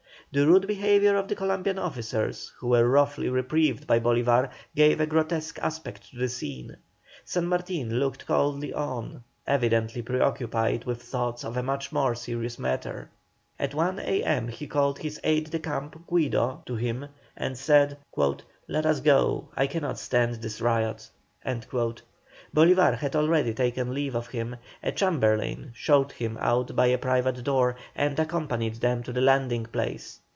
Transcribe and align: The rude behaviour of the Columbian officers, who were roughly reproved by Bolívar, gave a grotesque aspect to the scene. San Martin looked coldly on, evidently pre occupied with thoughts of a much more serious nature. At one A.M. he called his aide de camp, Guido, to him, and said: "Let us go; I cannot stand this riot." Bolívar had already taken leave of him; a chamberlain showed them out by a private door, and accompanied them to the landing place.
The 0.33 0.47
rude 0.47 0.65
behaviour 0.65 1.17
of 1.17 1.27
the 1.27 1.35
Columbian 1.35 1.77
officers, 1.77 2.53
who 2.57 2.69
were 2.69 2.87
roughly 2.87 3.27
reproved 3.27 3.85
by 3.85 3.99
Bolívar, 3.99 4.49
gave 4.73 5.01
a 5.01 5.05
grotesque 5.05 5.59
aspect 5.61 6.09
to 6.11 6.17
the 6.19 6.29
scene. 6.29 6.77
San 7.25 7.47
Martin 7.47 7.99
looked 7.99 8.25
coldly 8.25 8.71
on, 8.73 9.25
evidently 9.45 10.01
pre 10.01 10.21
occupied 10.21 10.85
with 10.85 11.03
thoughts 11.03 11.43
of 11.43 11.57
a 11.57 11.63
much 11.63 11.91
more 11.91 12.15
serious 12.15 12.57
nature. 12.57 13.09
At 13.59 13.75
one 13.75 13.99
A.M. 13.99 14.47
he 14.47 14.67
called 14.67 14.99
his 14.99 15.19
aide 15.25 15.49
de 15.51 15.59
camp, 15.59 16.07
Guido, 16.07 16.61
to 16.65 16.77
him, 16.77 17.07
and 17.35 17.57
said: 17.57 17.97
"Let 18.69 18.85
us 18.85 19.01
go; 19.01 19.49
I 19.57 19.67
cannot 19.67 19.99
stand 19.99 20.35
this 20.35 20.61
riot." 20.61 21.11
Bolívar 22.55 22.97
had 22.97 23.15
already 23.15 23.53
taken 23.53 23.93
leave 23.93 24.13
of 24.15 24.27
him; 24.27 24.55
a 24.83 24.91
chamberlain 24.91 25.71
showed 25.73 26.11
them 26.19 26.37
out 26.41 26.75
by 26.75 26.87
a 26.87 26.97
private 26.97 27.43
door, 27.45 27.77
and 27.95 28.17
accompanied 28.19 28.75
them 28.75 29.03
to 29.03 29.13
the 29.13 29.21
landing 29.21 29.65
place. 29.67 30.19